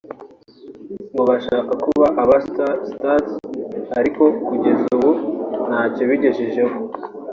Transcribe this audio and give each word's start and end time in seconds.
ngo 1.11 1.21
bashaka 1.29 1.71
kuba 1.83 2.05
abasitari 2.21 2.81
(stars) 2.91 3.31
ariko 3.99 4.21
kugeza 4.47 4.83
nubu 4.89 5.11
ntacyo 5.67 6.03
bigejejeho 6.09 6.75